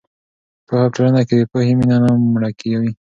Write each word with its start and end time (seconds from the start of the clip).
پوهه 0.67 0.85
په 0.89 0.93
ټولنه 0.95 1.21
کې 1.27 1.35
د 1.37 1.41
پوهې 1.51 1.73
مینه 1.79 1.97
نه 2.03 2.09
مړه 2.33 2.49
کوي. 2.59 2.91